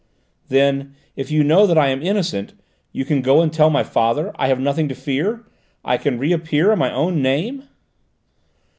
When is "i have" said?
4.35-4.59